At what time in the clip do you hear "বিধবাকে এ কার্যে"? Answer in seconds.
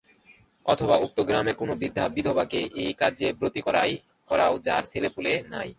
2.09-3.27